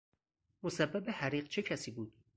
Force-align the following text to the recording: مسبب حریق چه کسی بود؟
مسبب 0.63 1.09
حریق 1.13 1.47
چه 1.47 1.61
کسی 1.61 1.91
بود؟ 1.91 2.13